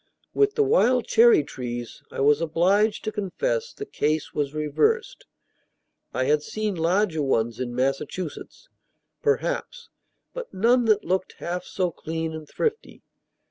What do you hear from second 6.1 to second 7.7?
I had seen larger ones